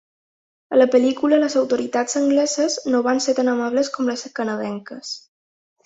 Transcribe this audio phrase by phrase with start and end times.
[0.75, 5.19] A la pel·lícula les autoritats angleses no van ser tan amables com les canadenques.